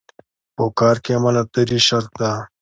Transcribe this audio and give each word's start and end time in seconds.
په 0.55 0.63
کار 0.79 0.95
کې 1.03 1.11
امانتداري 1.17 1.79
شرط 1.87 2.09
ده. 2.19 2.31